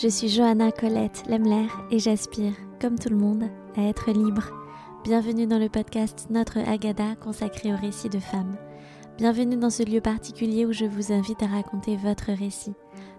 [0.00, 4.44] Je suis Johanna Colette Lemler et j'aspire, comme tout le monde, à être libre.
[5.02, 8.56] Bienvenue dans le podcast Notre Agada consacré au récit de femmes.
[9.16, 12.74] Bienvenue dans ce lieu particulier où je vous invite à raconter votre récit.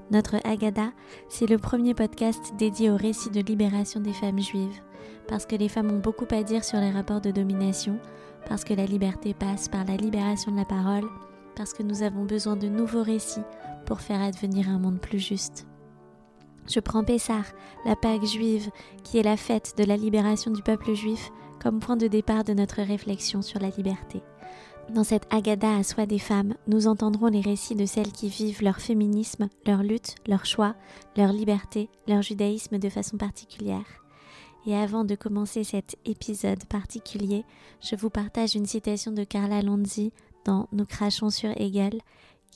[0.10, 0.94] Notre Agada,
[1.28, 4.82] c'est le premier podcast dédié au récit de libération des femmes juives,
[5.28, 8.00] parce que les femmes ont beaucoup à dire sur les rapports de domination,
[8.48, 11.10] parce que la liberté passe par la libération de la parole,
[11.58, 13.44] parce que nous avons besoin de nouveaux récits
[13.86, 15.69] pour faire advenir un monde plus juste.
[16.70, 17.42] Je prends Pessah,
[17.84, 18.70] la Pâque juive,
[19.04, 22.54] qui est la fête de la libération du peuple juif, comme point de départ de
[22.54, 24.22] notre réflexion sur la liberté.
[24.94, 28.62] Dans cette Agada à soi des femmes, nous entendrons les récits de celles qui vivent
[28.62, 30.76] leur féminisme, leur lutte, leur choix,
[31.18, 34.04] leur liberté, leur judaïsme de façon particulière.
[34.68, 37.46] Et avant de commencer cet épisode particulier,
[37.82, 40.12] je vous partage une citation de Carla Lonzi
[40.46, 42.00] dans Nous crachons sur Hegel,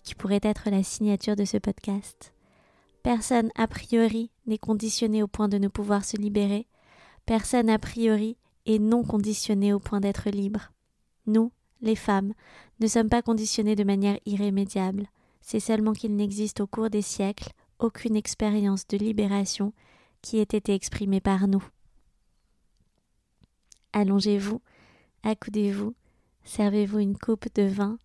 [0.03, 2.33] qui pourrait être la signature de ce podcast.
[3.03, 6.67] Personne a priori n'est conditionné au point de ne pouvoir se libérer.
[7.25, 10.71] Personne a priori est non conditionné au point d'être libre.
[11.27, 12.33] Nous, les femmes,
[12.79, 15.07] ne sommes pas conditionnées de manière irrémédiable.
[15.41, 19.73] C'est seulement qu'il n'existe au cours des siècles aucune expérience de libération
[20.21, 21.63] qui ait été exprimée par nous.
[23.91, 24.61] Allongez-vous,
[25.23, 25.93] accoudez-vous,
[26.45, 27.99] servez-vous une coupe de vin,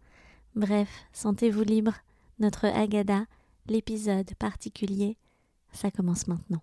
[0.56, 1.94] bref, sentez-vous libre,
[2.40, 3.26] notre Agada,
[3.68, 5.16] l'épisode particulier,
[5.72, 6.62] ça commence maintenant.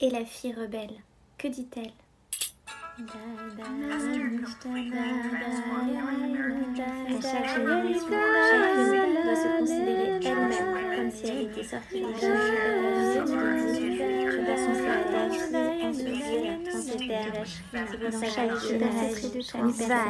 [0.00, 1.02] Et la fille rebelle,
[1.36, 1.92] que dit-elle?
[2.98, 3.02] À
[7.20, 8.10] chaque génération,
[8.50, 12.26] chacune doit se considérer elle-même comme si elle était sortie Je
[19.94, 20.04] à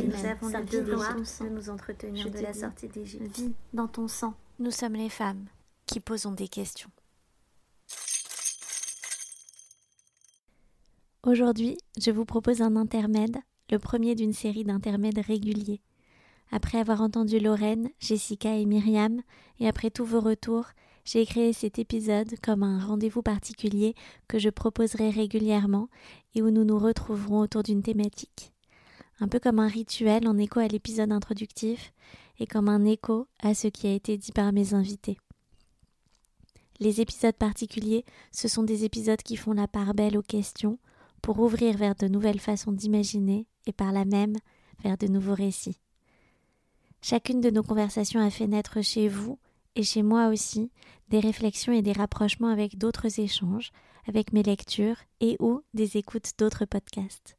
[0.00, 3.36] nous avons le devoir de nous entretenir de la sortie d'Égypte.
[3.36, 4.34] Vis dans ton sang.
[4.58, 5.46] Nous sommes les femmes
[5.86, 6.90] qui posons des questions.
[11.24, 13.38] Aujourd'hui, je vous propose un intermède,
[13.70, 15.80] le premier d'une série d'intermèdes réguliers.
[16.54, 19.22] Après avoir entendu Lorraine, Jessica et Myriam,
[19.58, 20.66] et après tous vos retours,
[21.04, 23.96] j'ai créé cet épisode comme un rendez-vous particulier
[24.28, 25.88] que je proposerai régulièrement
[26.36, 28.52] et où nous nous retrouverons autour d'une thématique.
[29.18, 31.92] Un peu comme un rituel en écho à l'épisode introductif
[32.38, 35.18] et comme un écho à ce qui a été dit par mes invités.
[36.78, 40.78] Les épisodes particuliers, ce sont des épisodes qui font la part belle aux questions,
[41.20, 44.36] pour ouvrir vers de nouvelles façons d'imaginer et par là même
[44.84, 45.80] vers de nouveaux récits.
[47.06, 49.38] Chacune de nos conversations a fait naître chez vous
[49.76, 50.70] et chez moi aussi
[51.10, 53.72] des réflexions et des rapprochements avec d'autres échanges,
[54.08, 57.36] avec mes lectures et ou des écoutes d'autres podcasts.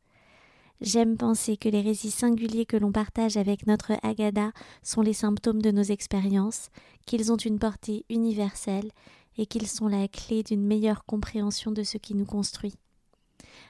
[0.81, 4.51] J'aime penser que les récits singuliers que l'on partage avec notre Agada
[4.83, 6.69] sont les symptômes de nos expériences,
[7.07, 8.91] qu'ils ont une portée universelle
[9.39, 12.75] et qu'ils sont la clé d'une meilleure compréhension de ce qui nous construit.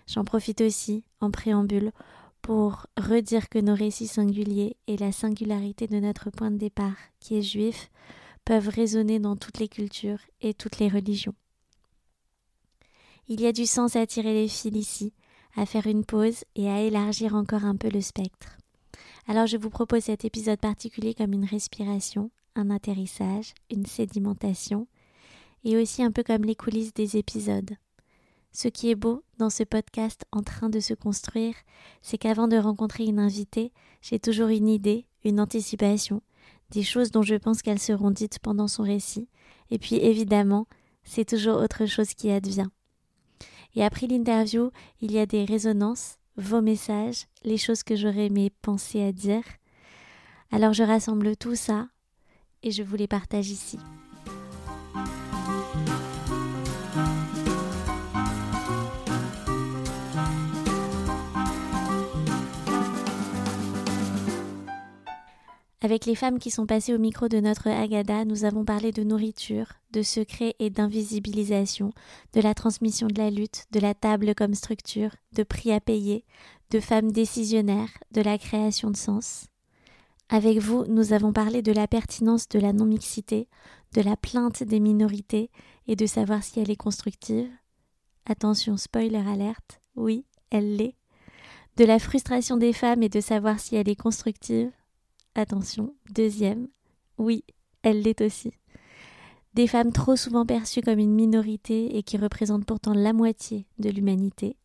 [0.07, 1.93] J'en profite aussi, en préambule,
[2.45, 7.39] pour redire que nos récits singuliers et la singularité de notre point de départ, qui
[7.39, 7.89] est juif,
[8.43, 11.33] peuvent résonner dans toutes les cultures et toutes les religions.
[13.27, 15.13] Il y a du sens à tirer les fils ici,
[15.55, 18.59] à faire une pause et à élargir encore un peu le spectre.
[19.27, 24.87] Alors je vous propose cet épisode particulier comme une respiration, un atterrissage, une sédimentation,
[25.63, 27.75] et aussi un peu comme les coulisses des épisodes,
[28.55, 31.55] ce qui est beau dans ce podcast en train de se construire,
[32.01, 36.21] c'est qu'avant de rencontrer une invitée, j'ai toujours une idée, une anticipation,
[36.71, 39.27] des choses dont je pense qu'elles seront dites pendant son récit,
[39.71, 40.67] et puis évidemment,
[41.03, 42.69] c'est toujours autre chose qui advient.
[43.75, 48.53] Et après l'interview, il y a des résonances, vos messages, les choses que j'aurais aimé
[48.61, 49.43] penser à dire.
[50.49, 51.89] Alors je rassemble tout ça
[52.63, 53.79] et je vous les partage ici.
[65.85, 69.03] Avec les femmes qui sont passées au micro de notre Agada, nous avons parlé de
[69.03, 71.93] nourriture, de secrets et d'invisibilisation,
[72.33, 76.25] de la transmission de la lutte, de la table comme structure, de prix à payer,
[76.71, 79.45] de femmes décisionnaires, de la création de sens.
[80.27, 83.47] Avec vous, nous avons parlé de la pertinence de la non-mixité,
[83.93, 85.51] de la plainte des minorités
[85.85, 87.51] et de savoir si elle est constructive.
[88.25, 90.95] Attention, spoiler alerte, oui, elle l'est.
[91.77, 94.71] De la frustration des femmes et de savoir si elle est constructive.
[95.37, 96.69] Attention, deuxième,
[97.17, 97.43] oui,
[97.83, 98.51] elle l'est aussi.
[99.53, 103.89] Des femmes trop souvent perçues comme une minorité et qui représentent pourtant la moitié de
[103.89, 104.55] l'humanité,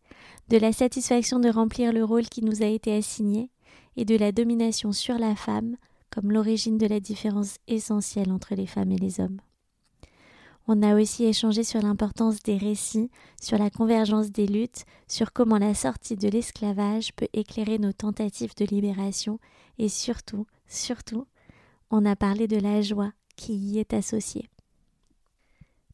[0.49, 3.51] de la satisfaction de remplir le rôle qui nous a été assigné
[3.97, 5.77] et de la domination sur la femme
[6.09, 9.41] comme l'origine de la différence essentielle entre les femmes et les hommes.
[10.69, 15.59] On a aussi échangé sur l'importance des récits, sur la convergence des luttes, sur comment
[15.59, 19.41] la sortie de l'esclavage peut éclairer nos tentatives de libération
[19.79, 21.27] et surtout, surtout,
[21.91, 24.49] on a parlé de la joie qui y est associée.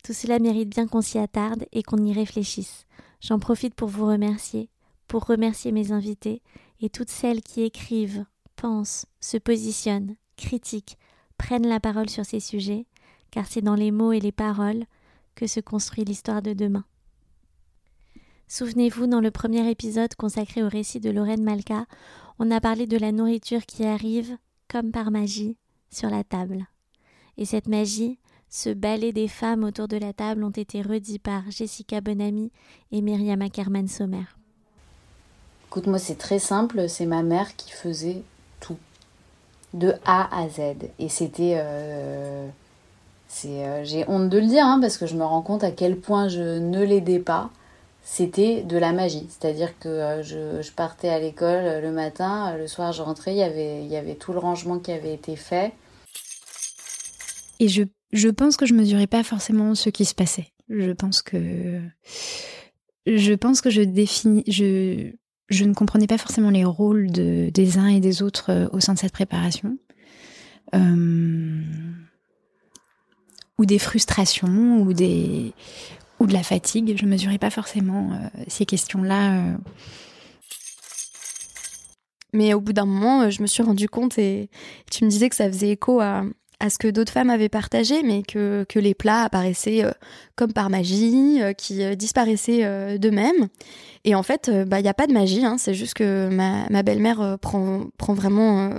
[0.04, 2.86] Tout cela mérite bien qu'on s'y attarde et qu'on y réfléchisse.
[3.20, 4.70] J'en profite pour vous remercier,
[5.08, 6.42] pour remercier mes invités
[6.80, 8.24] et toutes celles qui écrivent,
[8.54, 10.98] pensent, se positionnent, critiquent,
[11.38, 12.86] prennent la parole sur ces sujets,
[13.30, 14.84] car c'est dans les mots et les paroles
[15.34, 16.84] que se construit l'histoire de demain.
[18.48, 21.86] Souvenez-vous, dans le premier épisode consacré au récit de Lorraine Malka,
[22.38, 24.36] on a parlé de la nourriture qui arrive,
[24.68, 25.56] comme par magie,
[25.90, 26.66] sur la table.
[27.38, 28.18] Et cette magie,
[28.48, 32.52] ce ballet des femmes autour de la table ont été redits par Jessica Bonamy
[32.92, 34.24] et Myriam Ackerman Sommer.
[35.68, 38.22] Écoute, moi c'est très simple, c'est ma mère qui faisait
[38.60, 38.78] tout,
[39.74, 40.60] de A à Z.
[40.98, 41.54] Et c'était...
[41.56, 42.48] Euh,
[43.44, 45.98] euh, j'ai honte de le dire, hein, parce que je me rends compte à quel
[45.98, 47.50] point je ne l'aidais pas.
[48.08, 49.26] C'était de la magie.
[49.28, 53.42] C'est-à-dire que euh, je, partais à l'école le matin, le soir je rentrais, il y
[53.42, 55.72] avait, il y avait tout le rangement qui avait été fait.
[57.58, 57.82] Et je
[58.12, 60.52] je pense que je mesurais pas forcément ce qui se passait.
[60.68, 61.80] Je pense que
[63.06, 65.10] je pense que je définis je
[65.48, 68.78] je ne comprenais pas forcément les rôles de, des uns et des autres euh, au
[68.78, 69.78] sein de cette préparation.
[70.74, 71.60] Euh,
[73.58, 75.54] ou des frustrations ou des
[76.20, 76.96] ou de la fatigue.
[76.98, 79.56] Je mesurais pas forcément euh, ces questions-là.
[82.32, 84.50] Mais au bout d'un moment, je me suis rendu compte et
[84.90, 86.24] tu me disais que ça faisait écho à,
[86.60, 89.90] à ce que d'autres femmes avaient partagé, mais que, que les plats apparaissaient euh,
[90.36, 93.48] comme par magie, euh, qui euh, disparaissaient d'eux-mêmes.
[94.04, 96.66] Et en fait, bah, il n'y a pas de magie, hein, c'est juste que ma,
[96.70, 98.70] ma belle-mère prend, prend vraiment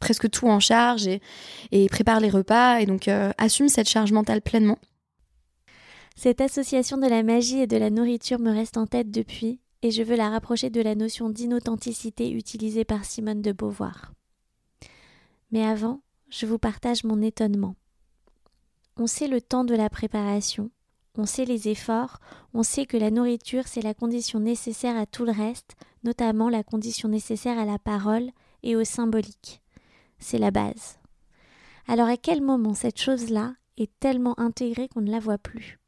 [0.00, 4.78] presque tout en charge et, prépare les repas, et donc assume cette charge mentale pleinement.
[6.16, 9.90] Cette association de la magie et de la nourriture me reste en tête depuis, et
[9.90, 14.12] je veux la rapprocher de la notion d'inauthenticité utilisée par Simone de Beauvoir.
[15.50, 17.74] Mais avant, je vous partage mon étonnement.
[18.96, 20.70] On sait le temps de la préparation,
[21.18, 22.20] on sait les efforts,
[22.54, 26.62] on sait que la nourriture c'est la condition nécessaire à tout le reste, notamment la
[26.62, 28.30] condition nécessaire à la parole
[28.62, 29.60] et au symbolique.
[30.18, 30.98] C'est la base.
[31.86, 35.81] Alors à quel moment cette chose-là est tellement intégrée qu'on ne la voit plus?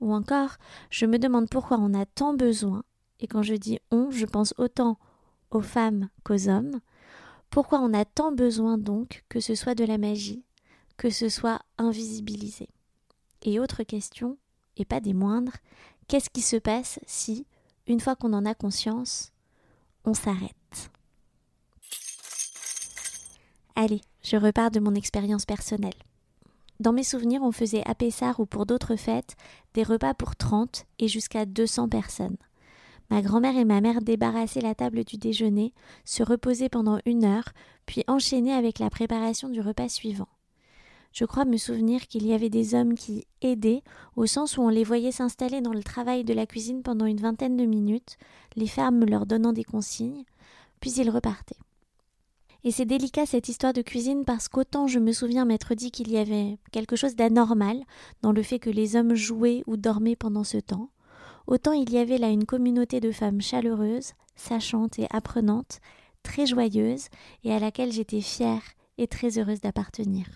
[0.00, 0.56] Ou encore,
[0.90, 2.84] je me demande pourquoi on a tant besoin,
[3.20, 4.98] et quand je dis on, je pense autant
[5.50, 6.80] aux femmes qu'aux hommes,
[7.50, 10.44] pourquoi on a tant besoin donc que ce soit de la magie,
[10.96, 12.68] que ce soit invisibilisé?
[13.42, 14.38] Et autre question,
[14.76, 15.56] et pas des moindres,
[16.08, 17.46] qu'est-ce qui se passe si,
[17.86, 19.32] une fois qu'on en a conscience,
[20.04, 20.90] on s'arrête?
[23.74, 25.94] Allez, je repars de mon expérience personnelle.
[26.80, 29.36] Dans mes souvenirs, on faisait à Pessard ou pour d'autres fêtes
[29.74, 32.38] des repas pour 30 et jusqu'à 200 personnes.
[33.10, 35.74] Ma grand-mère et ma mère débarrassaient la table du déjeuner,
[36.06, 37.50] se reposaient pendant une heure,
[37.84, 40.28] puis enchaînaient avec la préparation du repas suivant.
[41.12, 43.82] Je crois me souvenir qu'il y avait des hommes qui aidaient,
[44.16, 47.20] au sens où on les voyait s'installer dans le travail de la cuisine pendant une
[47.20, 48.16] vingtaine de minutes,
[48.56, 50.24] les femmes leur donnant des consignes,
[50.80, 51.59] puis ils repartaient.
[52.62, 56.10] Et c'est délicat cette histoire de cuisine parce qu'autant je me souviens m'être dit qu'il
[56.10, 57.82] y avait quelque chose d'anormal
[58.22, 60.90] dans le fait que les hommes jouaient ou dormaient pendant ce temps,
[61.46, 65.80] autant il y avait là une communauté de femmes chaleureuses, sachantes et apprenantes,
[66.22, 67.08] très joyeuses,
[67.44, 68.62] et à laquelle j'étais fière
[68.98, 70.26] et très heureuse d'appartenir.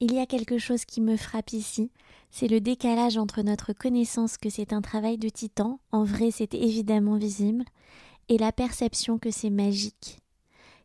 [0.00, 1.90] Il y a quelque chose qui me frappe ici,
[2.30, 6.52] c'est le décalage entre notre connaissance que c'est un travail de titan, en vrai c'est
[6.52, 7.64] évidemment visible,
[8.28, 10.18] et la perception que c'est magique.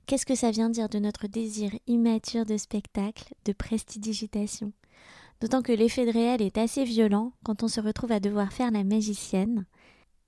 [0.05, 4.74] Qu'est-ce que ça vient dire de notre désir immature de spectacle, de prestidigitation?
[5.39, 8.72] D'autant que l'effet de réel est assez violent quand on se retrouve à devoir faire
[8.72, 9.65] la magicienne.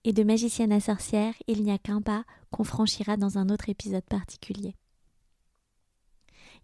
[0.05, 3.69] Et de magicienne à sorcière, il n'y a qu'un pas qu'on franchira dans un autre
[3.69, 4.75] épisode particulier.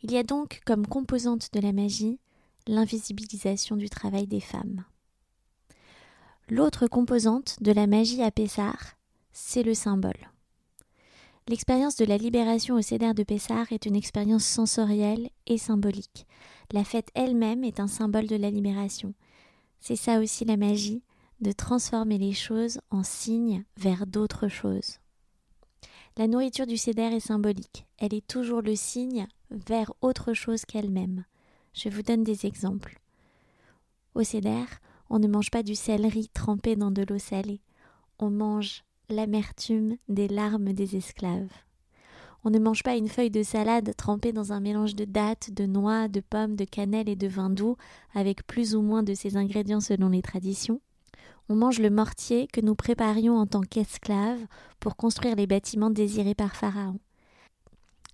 [0.01, 2.19] Il y a donc comme composante de la magie
[2.67, 4.83] l'invisibilisation du travail des femmes.
[6.49, 8.95] L'autre composante de la magie à Pessard,
[9.31, 10.31] c'est le symbole.
[11.50, 16.27] L'expérience de la libération au Cédère de Pessard est une expérience sensorielle et symbolique.
[16.72, 19.15] La fête elle-même est un symbole de la libération.
[19.79, 21.01] C'est ça aussi la magie,
[21.41, 25.00] de transformer les choses en signes vers d'autres choses.
[26.18, 27.88] La nourriture du Cédère est symbolique.
[27.98, 31.25] Elle est toujours le signe vers autre chose qu'elle-même.
[31.74, 33.00] Je vous donne des exemples.
[34.13, 37.63] Au Cédère, on ne mange pas du céleri trempé dans de l'eau salée.
[38.20, 41.51] On mange l'amertume des larmes des esclaves.
[42.45, 45.65] On ne mange pas une feuille de salade trempée dans un mélange de dattes, de
[45.65, 47.75] noix, de pommes, de cannelle et de vin doux,
[48.13, 50.79] avec plus ou moins de ces ingrédients selon les traditions.
[51.49, 54.45] On mange le mortier que nous préparions en tant qu'esclaves
[54.79, 56.99] pour construire les bâtiments désirés par Pharaon.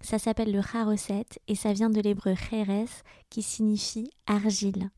[0.01, 4.89] Ça s'appelle le haroset et ça vient de l'hébreu cheres qui signifie argile.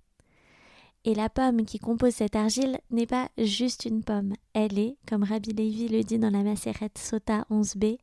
[1.07, 4.33] Et la pomme qui compose cette argile n'est pas juste une pomme.
[4.51, 7.97] Elle est, comme Rabbi Levi le dit dans la Maseret Sota 11b,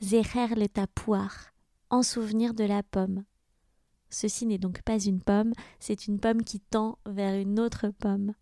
[0.00, 1.52] Zecher le tapoir,
[1.90, 3.24] en souvenir de la pomme.
[4.08, 8.32] Ceci n'est donc pas une pomme, c'est une pomme qui tend vers une autre pomme.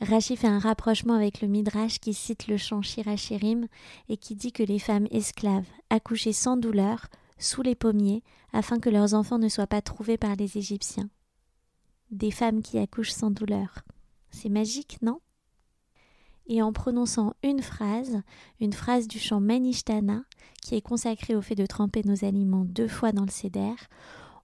[0.00, 3.66] Rachi fait un rapprochement avec le Midrash qui cite le chant Shirachirim
[4.08, 8.22] et qui dit que les femmes esclaves, accouchées sans douleur, sous les pommiers,
[8.52, 11.10] afin que leurs enfants ne soient pas trouvés par les Égyptiens
[12.10, 13.84] des femmes qui accouchent sans douleur.
[14.30, 15.20] C'est magique, non?
[16.46, 18.22] Et en prononçant une phrase,
[18.60, 20.22] une phrase du chant Manishtana,
[20.62, 23.74] qui est consacrée au fait de tremper nos aliments deux fois dans le céder,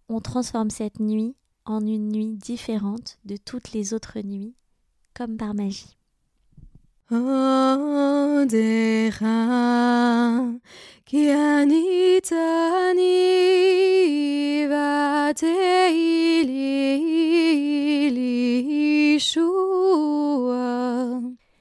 [0.09, 4.55] on transforme cette nuit en une nuit différente de toutes les autres nuits,
[5.15, 5.97] comme par magie.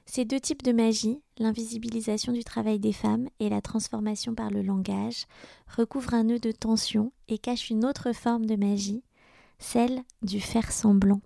[0.06, 4.62] Ces deux types de magie, l'invisibilisation du travail des femmes et la transformation par le
[4.62, 5.26] langage,
[5.76, 9.04] recouvrent un nœud de tension et cachent une autre forme de magie,
[9.60, 11.22] celle du faire semblant.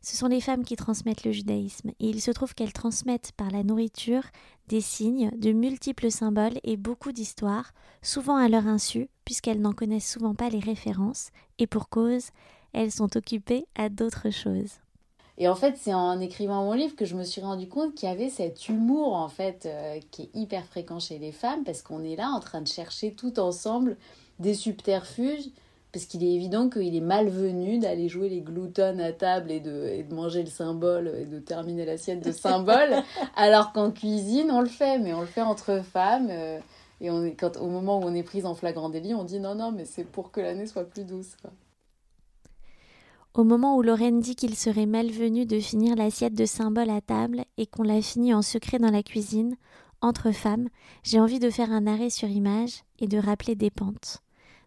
[0.00, 3.50] Ce sont les femmes qui transmettent le judaïsme, et il se trouve qu'elles transmettent par
[3.50, 4.22] la nourriture
[4.68, 10.10] des signes, de multiples symboles et beaucoup d'histoires, souvent à leur insu, puisqu'elles n'en connaissent
[10.10, 12.30] souvent pas les références, et pour cause,
[12.72, 14.78] elles sont occupées à d'autres choses.
[15.40, 18.08] Et en fait, c'est en écrivant mon livre que je me suis rendu compte qu'il
[18.08, 21.82] y avait cet humour, en fait, euh, qui est hyper fréquent chez les femmes, parce
[21.82, 23.96] qu'on est là en train de chercher tout ensemble
[24.40, 25.50] des subterfuges
[25.92, 29.86] parce qu'il est évident qu'il est malvenu d'aller jouer les gloutons à table et de,
[29.86, 33.02] et de manger le symbole et de terminer l'assiette de symbole,
[33.36, 36.28] alors qu'en cuisine, on le fait, mais on le fait entre femmes.
[36.30, 36.58] Euh,
[37.00, 39.40] et on est, quand, au moment où on est prise en flagrant délit, on dit
[39.40, 41.36] non, non, mais c'est pour que l'année soit plus douce.
[43.38, 47.44] Au moment où Lorraine dit qu'il serait malvenu de finir l'assiette de symbole à table
[47.56, 49.56] et qu'on l'a fini en secret dans la cuisine,
[50.00, 50.68] entre femmes,
[51.04, 54.24] j'ai envie de faire un arrêt sur image et de rappeler des pentes.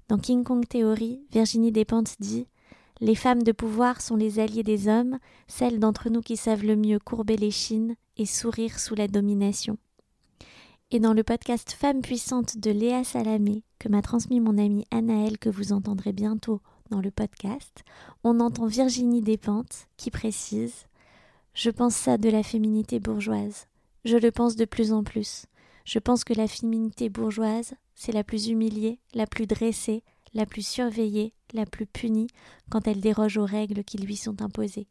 [0.07, 2.47] Dans King Kong Theory, Virginie Despentes dit
[3.01, 6.77] Les femmes de pouvoir sont les alliés des hommes, celles d'entre nous qui savent le
[6.77, 9.77] mieux courber les chines et sourire sous la domination.
[10.91, 15.39] Et dans le podcast Femmes puissantes de Léa Salamé, que m'a transmis mon amie Anaëlle,
[15.39, 16.61] que vous entendrez bientôt
[16.91, 17.83] dans le podcast,
[18.24, 20.86] on entend Virginie Despentes qui précise
[21.53, 23.67] Je pense ça de la féminité bourgeoise.
[24.03, 25.45] Je le pense de plus en plus.
[25.86, 30.67] Je pense que la féminité bourgeoise, c'est la plus humiliée, la plus dressée, la plus
[30.67, 32.27] surveillée, la plus punie
[32.69, 34.88] quand elle déroge aux règles qui lui sont imposées.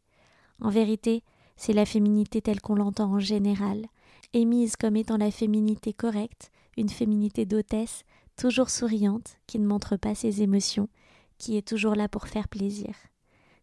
[0.59, 1.23] En vérité,
[1.55, 3.85] c'est la féminité telle qu'on l'entend en général,
[4.33, 8.03] émise comme étant la féminité correcte, une féminité d'hôtesse,
[8.37, 10.89] toujours souriante, qui ne montre pas ses émotions,
[11.41, 12.93] qui est toujours là pour faire plaisir.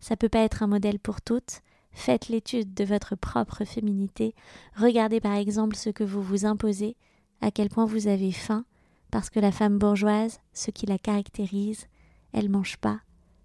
[0.00, 1.60] Ça peut pas être un modèle pour toutes.
[1.92, 4.34] Faites l'étude de votre propre féminité.
[4.76, 6.96] Regardez par exemple ce que vous vous imposez,
[7.40, 8.64] à quel point vous avez faim,
[9.12, 11.86] parce que la femme bourgeoise, ce qui la caractérise,
[12.32, 13.00] elle mange pas,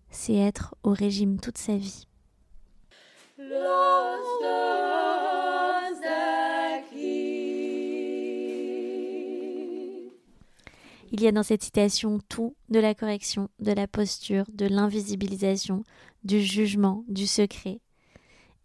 [0.09, 2.07] c'est être au régime toute sa vie.
[11.15, 15.83] Il y a dans cette citation tout de la correction, de la posture, de l'invisibilisation,
[16.23, 17.81] du jugement, du secret,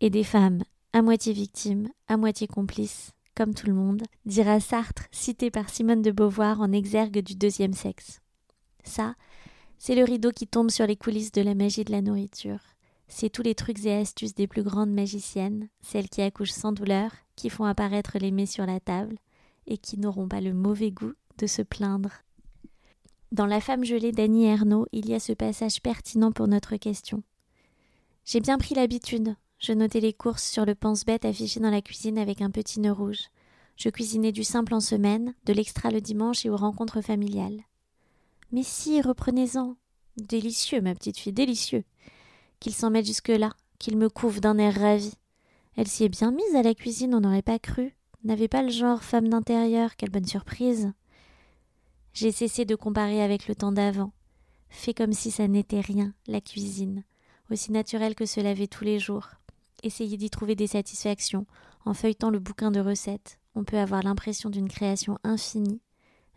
[0.00, 0.62] et des femmes
[0.94, 6.00] à moitié victimes, à moitié complices, comme tout le monde, dira Sartre, cité par Simone
[6.00, 8.22] de Beauvoir en exergue du deuxième sexe.
[8.82, 9.14] Ça,
[9.76, 12.60] c'est le rideau qui tombe sur les coulisses de la magie de la nourriture.
[13.08, 17.10] C'est tous les trucs et astuces des plus grandes magiciennes, celles qui accouchent sans douleur,
[17.36, 19.18] qui font apparaître les mets sur la table,
[19.66, 22.22] et qui n'auront pas le mauvais goût de se plaindre.
[23.30, 27.23] Dans La femme gelée d'Annie Ernaux, il y a ce passage pertinent pour notre question.
[28.25, 32.16] J'ai bien pris l'habitude, je notais les courses sur le pense-bête affiché dans la cuisine
[32.16, 33.28] avec un petit nœud rouge.
[33.76, 37.64] Je cuisinais du simple en semaine, de l'extra le dimanche et aux rencontres familiales.
[38.50, 39.76] Mais si, reprenez-en.
[40.16, 41.85] Délicieux, ma petite fille, délicieux.
[42.61, 45.12] Qu'il s'en mette jusque-là, qu'il me couvre d'un air ravi.
[45.76, 47.94] Elle s'y est bien mise à la cuisine, on n'aurait pas cru.
[48.25, 50.92] N'avait pas le genre femme d'intérieur, quelle bonne surprise.
[52.20, 54.10] J'ai cessé de comparer avec le temps d'avant.
[54.70, 57.04] Fait comme si ça n'était rien, la cuisine,
[57.48, 59.28] aussi naturelle que se laver tous les jours.
[59.84, 61.46] Essayez d'y trouver des satisfactions.
[61.84, 65.80] En feuilletant le bouquin de recettes, on peut avoir l'impression d'une création infinie.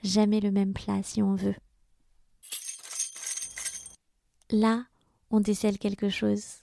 [0.04, 1.56] jamais le même plat si on veut.
[4.52, 4.86] Là,
[5.32, 6.60] on décèle quelque chose.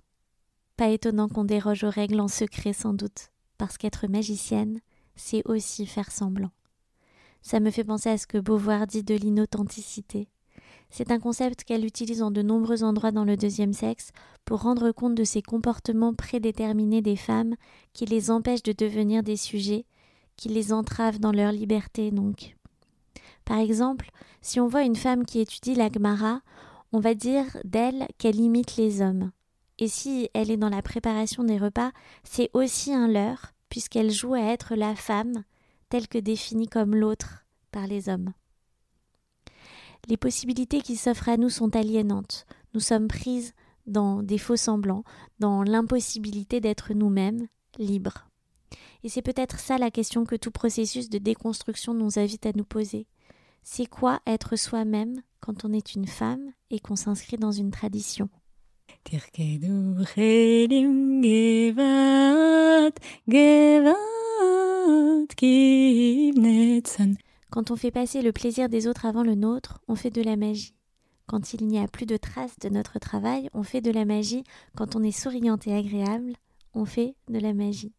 [0.77, 4.79] Pas étonnant qu'on déroge aux règles en secret sans doute, parce qu'être magicienne,
[5.17, 6.53] c'est aussi faire semblant.
[7.43, 10.29] Ça me fait penser à ce que Beauvoir dit de l'inauthenticité.
[10.91, 14.11] C'est un concept qu'elle utilise en de nombreux endroits dans le deuxième sexe
[14.45, 17.55] pour rendre compte de ces comportements prédéterminés des femmes
[17.93, 19.85] qui les empêchent de devenir des sujets,
[20.37, 22.57] qui les entravent dans leur liberté donc.
[23.45, 26.41] Par exemple, si on voit une femme qui étudie la Gemara,
[26.93, 29.31] on va dire d'elle qu'elle imite les hommes.
[29.79, 31.93] Et si elle est dans la préparation des repas,
[32.25, 35.45] c'est aussi un leurre, puisqu'elle joue à être la femme,
[35.89, 38.33] telle que définie comme l'autre par les hommes.
[40.09, 42.47] Les possibilités qui s'offrent à nous sont aliénantes.
[42.75, 43.55] Nous sommes prises
[43.87, 45.05] dans des faux semblants,
[45.39, 48.29] dans l'impossibilité d'être nous-mêmes libres.
[49.03, 52.65] Et c'est peut-être ça la question que tout processus de déconstruction nous invite à nous
[52.65, 53.07] poser.
[53.63, 58.29] C'est quoi être soi-même quand on est une femme et qu'on s'inscrit dans une tradition?
[67.51, 70.37] Quand on fait passer le plaisir des autres avant le nôtre, on fait de la
[70.37, 70.75] magie.
[71.27, 74.45] Quand il n'y a plus de traces de notre travail, on fait de la magie.
[74.77, 76.35] Quand on est souriante et agréable,
[76.75, 77.93] on fait de la magie.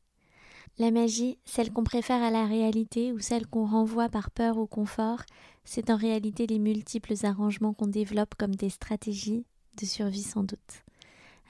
[0.77, 4.65] La magie, celle qu'on préfère à la réalité ou celle qu'on renvoie par peur ou
[4.65, 5.23] confort,
[5.65, 9.45] c'est en réalité les multiples arrangements qu'on développe comme des stratégies
[9.79, 10.83] de survie sans doute.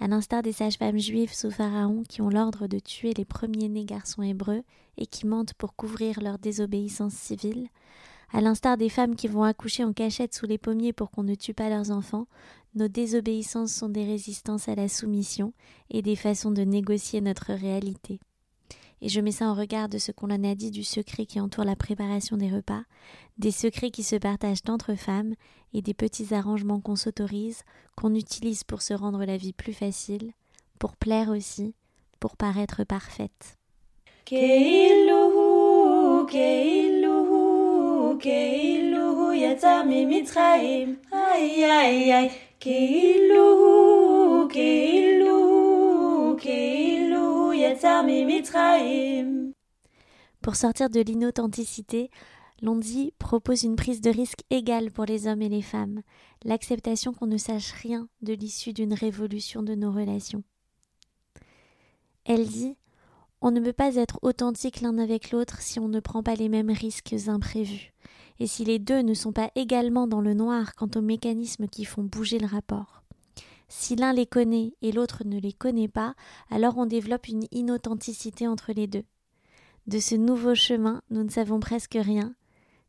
[0.02, 4.22] À l'instar des sages-femmes juives sous Pharaon qui ont l'ordre de tuer les premiers-nés garçons
[4.22, 4.64] hébreux
[4.98, 7.68] et qui mentent pour couvrir leur désobéissance civile,
[8.32, 11.36] à l'instar des femmes qui vont accoucher en cachette sous les pommiers pour qu'on ne
[11.36, 12.28] tue pas leurs enfants,
[12.76, 15.54] nos désobéissances sont des résistances à la soumission
[15.90, 18.20] et des façons de négocier notre réalité
[19.02, 21.40] et je mets ça en regard de ce qu'on en a dit du secret qui
[21.40, 22.84] entoure la préparation des repas,
[23.38, 25.34] des secrets qui se partagent entre femmes
[25.74, 27.64] et des petits arrangements qu'on s'autorise,
[27.96, 30.32] qu'on utilise pour se rendre la vie plus facile,
[30.80, 31.74] pour plaire aussi,
[32.20, 33.58] pour paraître parfaite.
[50.42, 52.10] Pour sortir de l'inauthenticité,
[52.62, 56.02] Londi propose une prise de risque égale pour les hommes et les femmes,
[56.44, 60.44] l'acceptation qu'on ne sache rien de l'issue d'une révolution de nos relations.
[62.26, 62.76] Elle dit
[63.40, 66.50] On ne peut pas être authentique l'un avec l'autre si on ne prend pas les
[66.50, 67.94] mêmes risques imprévus,
[68.40, 71.86] et si les deux ne sont pas également dans le noir quant aux mécanismes qui
[71.86, 73.04] font bouger le rapport.
[73.70, 76.16] Si l'un les connaît et l'autre ne les connaît pas,
[76.50, 79.06] alors on développe une inauthenticité entre les deux.
[79.88, 82.36] De ce nouveau chemin, nous ne savons presque rien,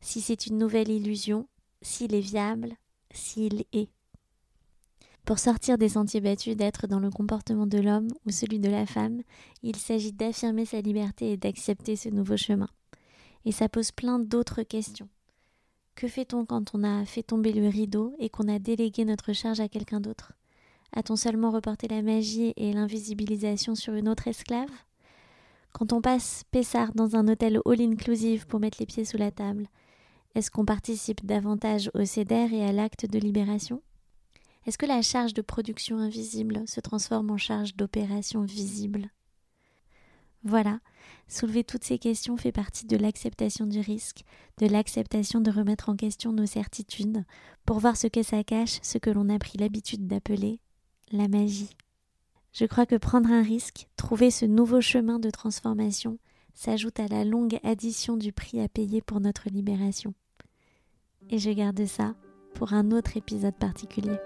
[0.01, 1.47] si c'est une nouvelle illusion,
[1.81, 2.75] s'il est viable,
[3.11, 3.89] s'il est.
[5.23, 8.87] Pour sortir des sentiers battus d'être dans le comportement de l'homme ou celui de la
[8.87, 9.21] femme,
[9.61, 12.69] il s'agit d'affirmer sa liberté et d'accepter ce nouveau chemin.
[13.45, 15.09] Et ça pose plein d'autres questions.
[15.93, 19.59] Que fait-on quand on a fait tomber le rideau et qu'on a délégué notre charge
[19.59, 20.33] à quelqu'un d'autre?
[20.93, 24.69] A-t-on seulement reporté la magie et l'invisibilisation sur une autre esclave?
[25.73, 29.67] Quand on passe Pessard dans un hôtel all-inclusive pour mettre les pieds sous la table,
[30.35, 33.81] est-ce qu'on participe davantage au CEDER et à l'acte de libération?
[34.65, 39.09] Est-ce que la charge de production invisible se transforme en charge d'opération visible?
[40.43, 40.79] Voilà,
[41.27, 44.21] soulever toutes ces questions fait partie de l'acceptation du risque,
[44.57, 47.25] de l'acceptation de remettre en question nos certitudes,
[47.65, 50.60] pour voir ce que ça cache, ce que l'on a pris l'habitude d'appeler
[51.11, 51.75] la magie.
[52.53, 56.17] Je crois que prendre un risque, trouver ce nouveau chemin de transformation,
[56.53, 60.13] s'ajoute à la longue addition du prix à payer pour notre libération.
[61.29, 62.13] Et je garde ça
[62.53, 64.17] pour un autre épisode particulier.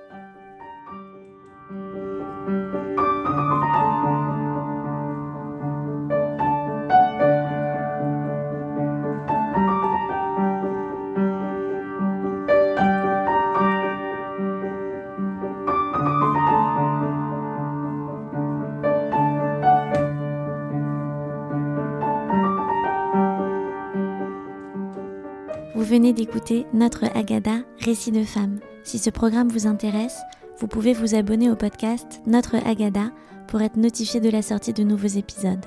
[26.73, 28.59] Notre Agada Récit de femmes.
[28.83, 30.19] Si ce programme vous intéresse,
[30.59, 33.11] vous pouvez vous abonner au podcast Notre Agada
[33.47, 35.65] pour être notifié de la sortie de nouveaux épisodes.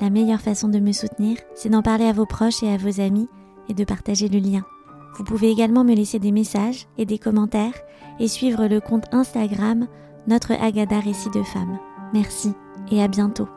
[0.00, 3.00] La meilleure façon de me soutenir, c'est d'en parler à vos proches et à vos
[3.00, 3.28] amis
[3.68, 4.64] et de partager le lien.
[5.16, 7.74] Vous pouvez également me laisser des messages et des commentaires
[8.18, 9.86] et suivre le compte Instagram
[10.26, 11.78] Notre Agada Récit de femmes.
[12.14, 12.52] Merci
[12.90, 13.48] et à bientôt.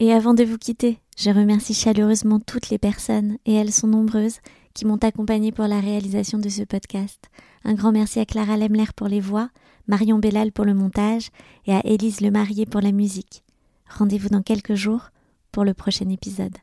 [0.00, 4.38] Et avant de vous quitter, Je remercie chaleureusement toutes les personnes, et elles sont nombreuses,
[4.72, 7.24] qui m'ont accompagnée pour la réalisation de ce podcast.
[7.64, 9.50] Un grand merci à Clara Lemler pour les voix,
[9.88, 11.30] Marion Bellal pour le montage
[11.66, 13.42] et à Élise Le Marié pour la musique.
[13.88, 15.10] Rendez-vous dans quelques jours
[15.50, 16.56] pour le prochain épisode.